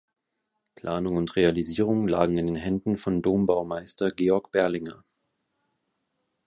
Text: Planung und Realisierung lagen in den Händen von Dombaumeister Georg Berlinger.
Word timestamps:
Planung 0.73 1.15
und 1.15 1.35
Realisierung 1.35 2.07
lagen 2.07 2.39
in 2.39 2.47
den 2.47 2.55
Händen 2.55 2.97
von 2.97 3.21
Dombaumeister 3.21 4.09
Georg 4.09 4.51
Berlinger. 4.51 5.05